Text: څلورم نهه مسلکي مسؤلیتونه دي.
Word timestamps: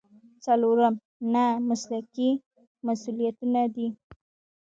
څلورم 0.45 0.95
نهه 1.33 1.47
مسلکي 1.69 2.29
مسؤلیتونه 2.85 3.61
دي. 3.75 3.87